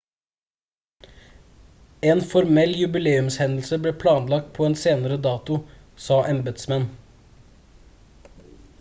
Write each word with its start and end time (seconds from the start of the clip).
en 2.11 2.21
formell 2.31 2.73
jubileumshendelse 2.77 3.79
ble 3.83 3.93
planlagt 4.05 4.49
på 4.57 4.67
en 4.69 4.77
senere 4.87 5.21
dato 5.29 5.61
sa 6.07 6.21
embetsmenn 6.35 6.91